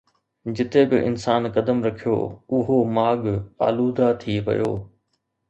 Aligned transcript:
جتي 0.55 0.83
به 0.89 0.97
انسان 1.09 1.43
قدم 1.55 1.77
رکيو، 1.87 2.17
اُهو 2.53 2.77
ماڳ 2.95 3.21
آلوده 3.67 4.07
ٿي 4.21 4.35
ويو 4.45 4.73